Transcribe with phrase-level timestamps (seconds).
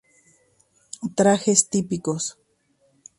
[1.19, 2.23] Trajes típicos.